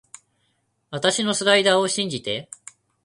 [0.89, 2.49] あたしのスライダーを信じて